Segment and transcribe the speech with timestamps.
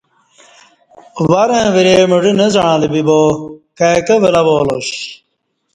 [1.29, 3.19] ور وریں مڑہ نہ زعݩلہ بیبا
[3.77, 4.87] کائیکہ ولہ والاش